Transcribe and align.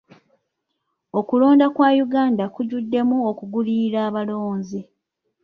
Okulonda 1.19 1.65
kwa 1.75 1.89
Uganda 2.05 2.43
kujjuddemu 2.53 3.17
okugulirira 3.31 3.99
abalonzi. 4.09 4.81